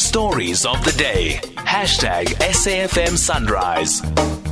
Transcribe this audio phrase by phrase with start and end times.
[0.00, 1.38] stories of the day.
[1.56, 4.49] Hashtag SAFM Sunrise.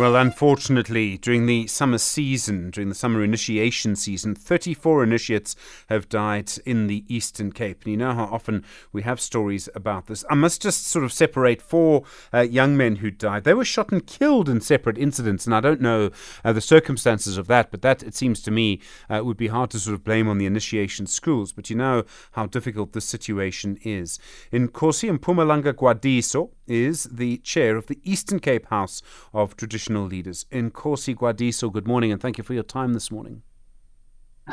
[0.00, 5.54] Well, unfortunately, during the summer season, during the summer initiation season, 34 initiates
[5.90, 7.82] have died in the Eastern Cape.
[7.82, 8.64] And you know how often
[8.94, 10.24] we have stories about this.
[10.30, 13.44] I must just sort of separate four uh, young men who died.
[13.44, 16.08] They were shot and killed in separate incidents, and I don't know
[16.46, 19.68] uh, the circumstances of that, but that, it seems to me, uh, would be hard
[19.72, 21.52] to sort of blame on the initiation schools.
[21.52, 24.18] But you know how difficult this situation is.
[24.50, 29.02] Nkosi and Mpumalanga Gwadiso is the chair of the Eastern Cape House
[29.34, 30.46] of Traditional Leaders.
[30.50, 33.42] in Nkosi Gwadiso, good morning and thank you for your time this morning.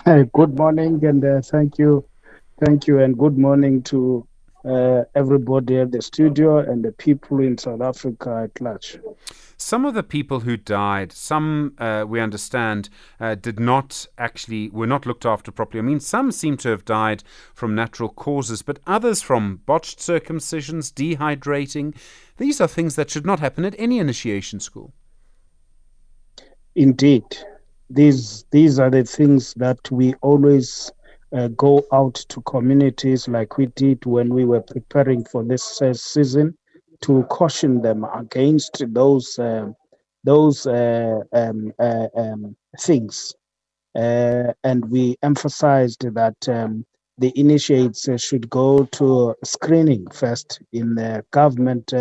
[0.34, 2.04] good morning and uh, thank you.
[2.66, 4.27] Thank you and good morning to
[4.68, 9.00] uh, everybody at the studio and the people in South Africa at large.
[9.58, 12.90] Some of the people who died, some uh, we understand,
[13.20, 15.80] uh, did not actually were not looked after properly.
[15.80, 20.94] I mean, some seem to have died from natural causes, but others from botched circumcisions,
[20.94, 21.96] dehydrating.
[22.38, 24.94] These are things that should not happen at any initiation school.
[26.76, 27.26] Indeed,
[27.90, 30.92] these these are the things that we always
[31.36, 35.94] uh, go out to communities like we did when we were preparing for this uh,
[35.94, 36.58] season
[37.02, 39.68] to caution them against those uh,
[40.24, 43.34] those uh, um, uh, um, things.
[43.96, 46.86] Uh, and we emphasized that um,
[47.18, 51.94] the initiates should go to screening first in the government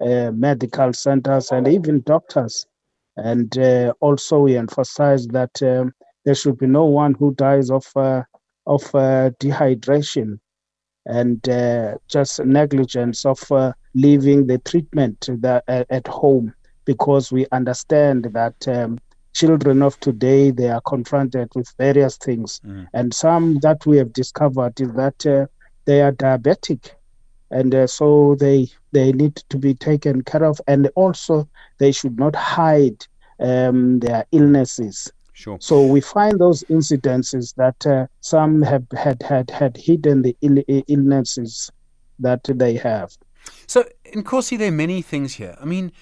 [0.00, 2.66] medical centers and even doctors.
[3.16, 3.56] And
[4.00, 5.94] also, we emphasized that um,
[6.24, 7.86] there should be no one who dies of
[8.66, 10.38] of uh, dehydration
[11.06, 16.52] and uh, just negligence of uh, leaving the treatment that, at home
[16.84, 18.98] because we understand that um,
[19.32, 22.86] children of today they are confronted with various things mm.
[22.94, 25.46] and some that we have discovered is that uh,
[25.84, 26.90] they are diabetic
[27.50, 32.18] and uh, so they they need to be taken care of and also they should
[32.18, 33.06] not hide
[33.38, 35.58] um, their illnesses Sure.
[35.60, 40.82] So we find those incidences that uh, some have had, had, had hidden the Ill-
[40.88, 41.70] illnesses
[42.20, 43.14] that they have.
[43.66, 45.54] So, Nkosi, there are many things here.
[45.60, 45.92] I mean,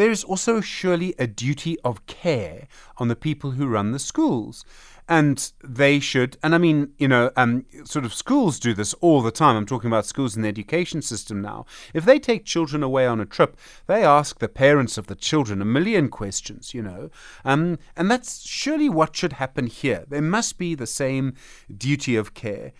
[0.00, 2.66] there is also surely a duty of care
[2.96, 4.64] on the people who run the schools.
[5.06, 9.20] And they should and i mean you know um, sort of schools do this all
[9.20, 9.56] the time.
[9.56, 11.66] I'm talking about schools in the education system now.
[11.92, 15.60] If they take children away on a trip they ask the parents of the children
[15.60, 17.10] a million questions you know.
[17.44, 20.04] Um, and that's surely what should happen here.
[20.08, 21.34] There must be the same
[21.76, 22.72] duty of care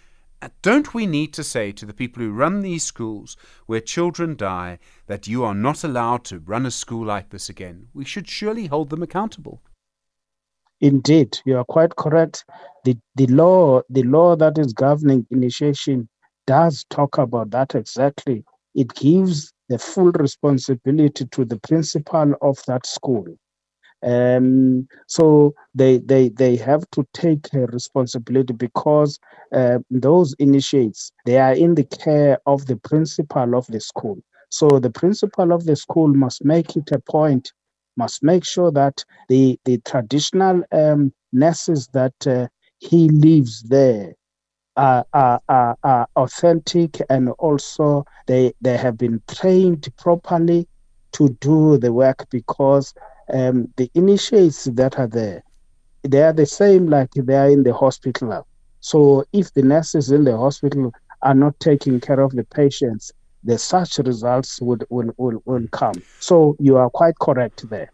[0.63, 3.37] don't we need to say to the people who run these schools
[3.67, 7.89] where children die that you are not allowed to run a school like this again?
[7.93, 9.61] We should surely hold them accountable.
[10.81, 12.45] Indeed, you are quite correct.
[12.85, 16.09] The, the law, the law that is governing initiation
[16.47, 18.45] does talk about that exactly.
[18.75, 23.27] It gives the full responsibility to the principal of that school.
[24.03, 29.19] Um, so they, they, they have to take responsibility because
[29.55, 34.19] uh, those initiates, they are in the care of the principal of the school.
[34.49, 37.53] So the principal of the school must make it a point
[37.97, 42.47] must make sure that the, the traditional um, nurses that uh,
[42.79, 44.15] he leaves there
[44.77, 50.67] are, are, are, are, authentic and also they, they have been trained properly
[51.13, 52.95] to do the work because
[53.33, 55.43] um, the initiates that are there,
[56.03, 58.47] they are the same like they are in the hospital.
[58.81, 60.93] So if the nurses in the hospital
[61.23, 63.13] are not taking care of the patients,
[63.45, 66.03] the such results would will, will, will come.
[66.19, 67.91] So you are quite correct there.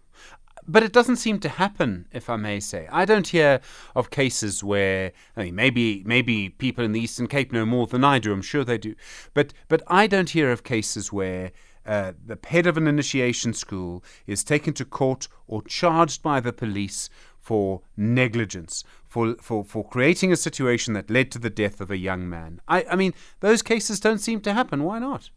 [0.69, 2.89] But it doesn't seem to happen, if I may say.
[2.91, 3.61] I don't hear
[3.95, 8.03] of cases where I mean, maybe maybe people in the Eastern Cape know more than
[8.03, 8.33] I do.
[8.33, 8.97] I'm sure they do,
[9.33, 11.53] but but I don't hear of cases where
[11.87, 16.53] uh, the head of an initiation school is taken to court or charged by the
[16.53, 17.09] police
[17.39, 21.97] for negligence, for, for, for creating a situation that led to the death of a
[21.97, 22.61] young man.
[22.67, 24.83] I, I mean, those cases don't seem to happen.
[24.83, 25.31] Why not?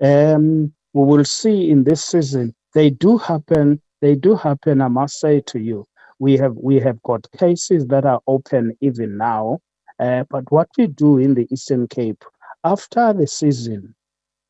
[0.00, 2.54] Um, we will see in this season.
[2.72, 3.80] They do happen.
[4.00, 4.80] They do happen.
[4.80, 5.86] I must say to you,
[6.18, 9.58] we have we have got cases that are open even now.
[9.98, 12.24] Uh, but what we do in the Eastern Cape
[12.64, 13.94] after the season,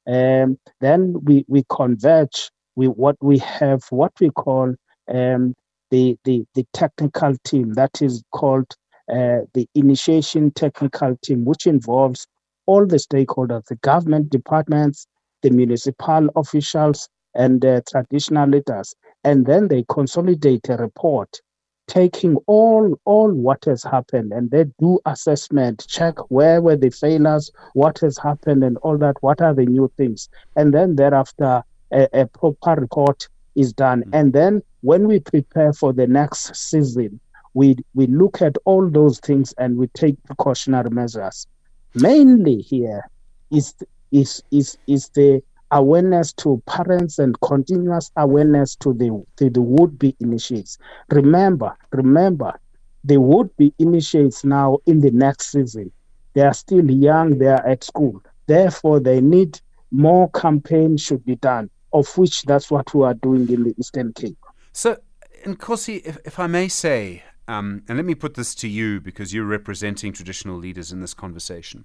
[0.06, 2.50] um, then we we converge.
[2.76, 4.74] with what we have what we call
[5.08, 5.54] um,
[5.90, 8.66] the, the the technical team that is called
[9.10, 12.26] uh, the initiation technical team, which involves
[12.66, 15.06] all the stakeholders, the government departments,
[15.42, 18.94] the municipal officials, and uh, traditional leaders.
[19.24, 21.40] And then they consolidate a report
[21.86, 27.50] taking all all what has happened and they do assessment check where were the failures
[27.74, 30.28] what has happened and all that what are the new things.
[30.56, 34.00] And then thereafter a, a proper report is done.
[34.00, 34.14] Mm-hmm.
[34.14, 37.20] and then when we prepare for the next season
[37.54, 41.46] we we look at all those things and we take precautionary measures.
[41.94, 43.08] Mainly here
[43.50, 43.74] is
[44.10, 45.42] is is is the
[45.74, 50.78] awareness to parents and continuous awareness to the to the would-be initiates.
[51.10, 52.58] Remember, remember,
[53.02, 55.92] the would-be initiates now in the next season.
[56.32, 58.22] They are still young, they are at school.
[58.46, 59.60] Therefore, they need
[59.90, 64.12] more campaign should be done, of which that's what we are doing in the Eastern
[64.12, 64.38] Cape.
[64.72, 64.98] So,
[65.44, 69.34] Nkosi, if, if I may say, um, and let me put this to you because
[69.34, 71.84] you're representing traditional leaders in this conversation.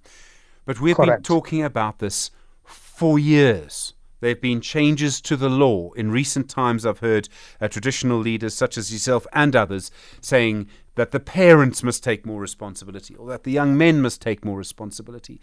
[0.66, 1.24] But we've Correct.
[1.24, 2.32] been talking about this
[3.00, 3.94] for years.
[4.20, 5.94] There have been changes to the law.
[5.94, 7.30] In recent times, I've heard
[7.62, 12.42] uh, traditional leaders such as yourself and others saying that the parents must take more
[12.42, 15.40] responsibility or that the young men must take more responsibility.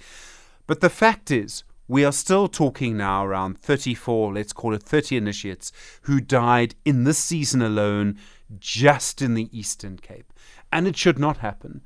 [0.67, 5.17] But the fact is, we are still talking now around 34, let's call it 30
[5.17, 5.73] initiates,
[6.03, 8.19] who died in this season alone
[8.59, 10.31] just in the Eastern Cape.
[10.71, 11.81] And it should not happen.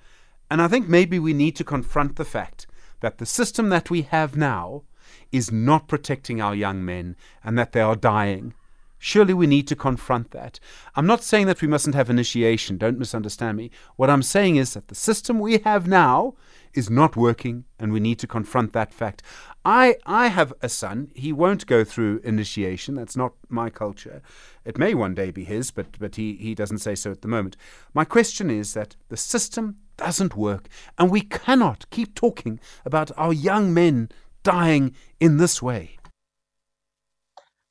[0.51, 2.67] And I think maybe we need to confront the fact
[3.03, 4.83] that the system that we have now
[5.33, 8.55] is not protecting our young men and that they are dying.
[9.03, 10.61] Surely we need to confront that.
[10.95, 13.71] I'm not saying that we mustn't have initiation, don't misunderstand me.
[13.97, 16.35] What I'm saying is that the system we have now
[16.75, 19.23] is not working and we need to confront that fact.
[19.65, 21.11] I, I have a son.
[21.15, 22.95] He won't go through initiation.
[22.95, 24.23] That's not my culture.
[24.67, 27.29] It may one day be his, but, but he, he doesn't say so at the
[27.29, 27.57] moment.
[27.95, 30.69] My question is that the system doesn't work
[30.99, 34.11] and we cannot keep talking about our young men
[34.43, 35.97] dying in this way?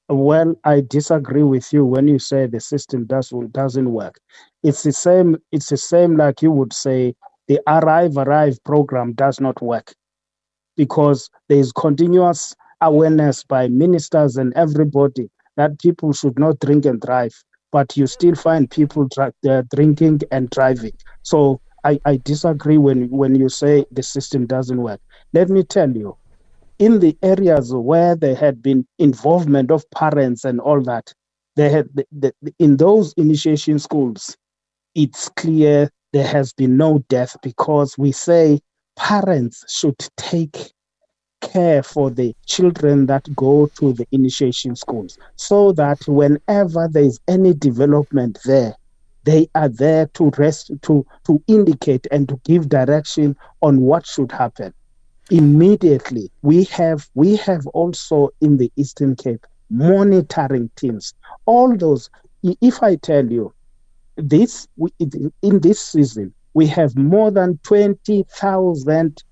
[0.08, 4.20] Well, I disagree with you when you say the system does doesn't work.
[4.64, 5.38] It's the same.
[5.52, 7.14] It's the same like you would say
[7.48, 9.94] the Arrive Alive program does not work
[10.76, 17.02] because there is continuous awareness by ministers and everybody that people should not drink and
[17.02, 17.34] drive,
[17.72, 20.94] but you still find people dra- uh, drinking and driving.
[21.22, 25.02] So I, I disagree when when you say the system doesn't work.
[25.34, 26.18] Let me tell you,
[26.80, 31.14] in the areas where there had been involvement of parents and all that,
[31.56, 34.36] they had the, the, in those initiation schools,
[34.96, 38.60] it's clear there has been no death because we say
[38.96, 40.72] parents should take
[41.42, 47.20] care for the children that go to the initiation schools so that whenever there is
[47.28, 48.76] any development there
[49.24, 54.32] they are there to rest to to indicate and to give direction on what should
[54.32, 54.74] happen
[55.30, 61.14] immediately we have we have also in the eastern cape monitoring teams.
[61.46, 62.10] All those
[62.44, 63.54] if i tell you
[64.16, 64.68] this
[65.42, 69.24] in this season we have more than 20000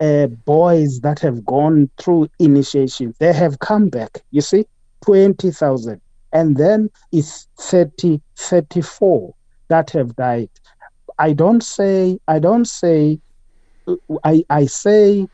[0.00, 3.14] uh, boys that have gone through initiation.
[3.18, 4.66] They have come back you see
[5.04, 6.00] 20000
[6.32, 9.34] and then it's 30 34
[9.68, 10.50] that have died.
[11.18, 13.18] I don't say i don't say
[14.24, 15.26] I, I say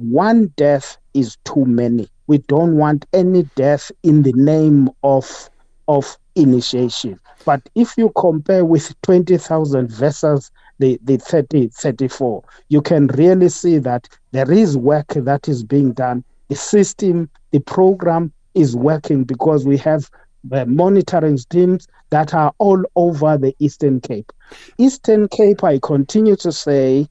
[0.00, 2.08] one death is too many.
[2.26, 5.50] We don't want any death in the name of
[5.88, 7.18] of initiation.
[7.44, 13.78] But if you compare with 20,000 versus the, the 30, 34, you can really see
[13.78, 16.22] that there is work that is being done.
[16.48, 20.08] The system, the program is working because we have
[20.44, 24.32] the monitoring teams that are all over the Eastern Cape.
[24.78, 27.08] Eastern Cape, I continue to say,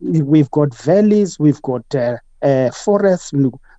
[0.00, 3.32] we've got valleys, we've got uh, uh, forests,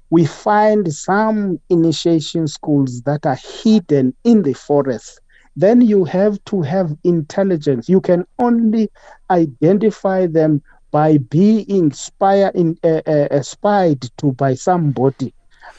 [0.10, 5.20] we find some initiation schools that are hidden in the forest.
[5.56, 7.90] Then you have to have intelligence.
[7.90, 8.90] You can only
[9.30, 15.34] identify them by being spy, in, uh, uh, spied to by somebody.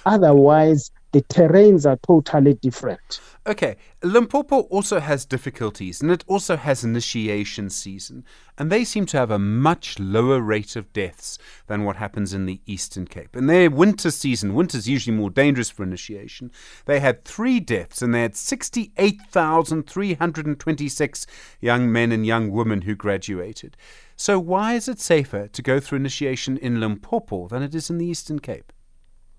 [0.06, 3.20] Otherwise, the terrains are totally different.
[3.46, 8.24] Okay, Limpopo also has difficulties and it also has initiation season,
[8.56, 12.46] and they seem to have a much lower rate of deaths than what happens in
[12.46, 13.36] the Eastern Cape.
[13.36, 16.50] In their winter season, winter's usually more dangerous for initiation,
[16.86, 21.26] they had three deaths and they had 68,326
[21.60, 23.76] young men and young women who graduated.
[24.16, 27.98] So, why is it safer to go through initiation in Limpopo than it is in
[27.98, 28.72] the Eastern Cape?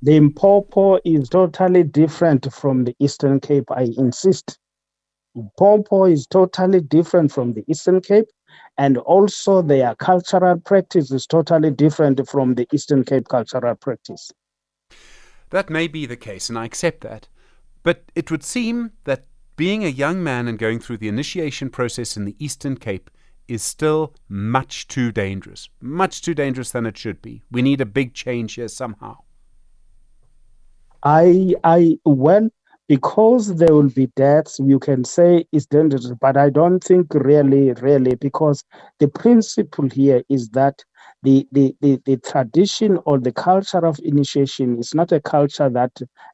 [0.03, 4.60] The Limpopo is totally different from the Eastern Cape, I insist.
[5.33, 8.25] Limpopo is totally different from the Eastern Cape,
[8.77, 14.29] and also their cultural practice is totally different from the Eastern Cape cultural practice.
[15.51, 17.29] That may be the case, and I accept that.
[17.81, 19.24] But it would seem that
[19.55, 23.10] being a young man and going through the initiation process in the Eastern Cape
[23.48, 25.69] is still much too dangerous.
[25.79, 27.41] Much too dangerous than it should be.
[27.50, 29.19] We need a big change here somehow.
[31.03, 32.50] I, I, well,
[32.88, 37.74] because there will be deaths, you can say it's dangerous, but I don't think really,
[37.74, 38.63] really, because
[39.00, 40.83] the principle here is that
[41.24, 45.91] the, the, the, the tradition or the culture of initiation is not a culture that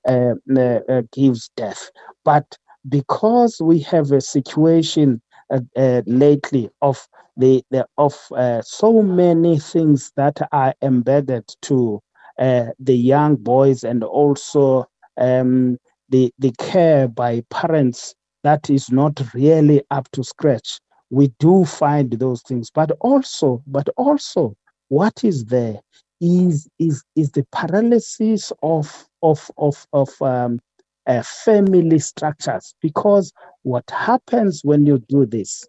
[0.07, 1.89] uh, uh, uh gives death,
[2.23, 2.57] but
[2.87, 5.21] because we have a situation
[5.51, 7.07] uh, uh, lately of
[7.37, 12.01] the, the of uh, so many things that are embedded to
[12.39, 14.85] the young boys and also
[15.17, 15.77] um,
[16.09, 20.79] the, the care by parents that is not really up to scratch.
[21.11, 24.55] We do find those things, but also, but also,
[24.89, 25.79] what is there
[26.21, 30.59] is is is the paralysis of of of of um,
[31.07, 32.73] uh, family structures.
[32.81, 35.67] Because what happens when you do this?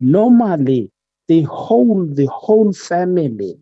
[0.00, 0.92] Normally,
[1.28, 3.56] the whole the whole family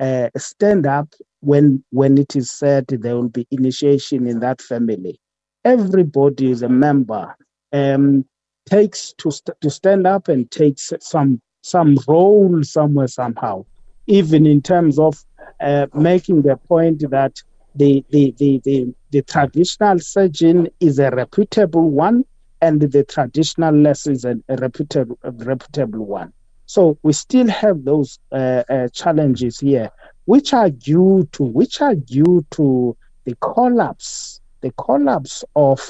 [0.00, 1.08] uh, stand up
[1.42, 5.20] when when it is said there will be initiation in that family
[5.64, 7.36] everybody is a member
[7.74, 8.24] um,
[8.70, 13.64] takes to st- to stand up and takes some some role somewhere somehow,
[14.08, 15.16] even in terms of
[15.60, 17.36] uh, making the point that
[17.74, 22.24] the, the the, the the traditional surgeon is a reputable one
[22.60, 26.32] and the traditional nurse is a, a reputable a reputable one.
[26.66, 29.90] So we still have those uh, uh, challenges here,
[30.26, 35.80] which are due to which are due to the collapse the collapse of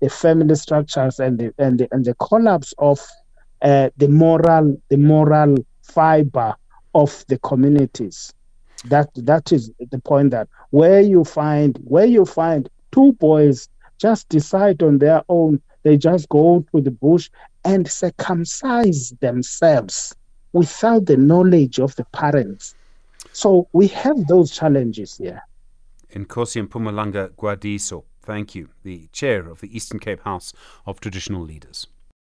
[0.00, 3.00] the family structures and the and the, and the collapse of
[3.62, 6.54] uh, the moral the moral fiber
[6.94, 8.32] of the communities.
[8.84, 14.28] That that is the point that where you find where you find two boys just
[14.28, 17.30] decide on their own they just go to the bush
[17.64, 20.14] and circumcise themselves
[20.52, 22.74] without the knowledge of the parents
[23.42, 25.42] so we have those challenges here
[26.14, 28.04] Nkosi Mpumalanga Gwadiso.
[28.22, 30.52] Thank you, the chair of the Eastern Cape House
[30.86, 31.86] of Traditional Leaders.